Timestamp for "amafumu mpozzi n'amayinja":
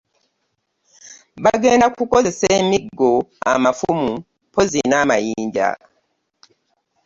3.53-5.69